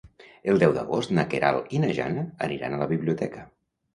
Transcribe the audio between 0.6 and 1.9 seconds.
deu d'agost na Queralt i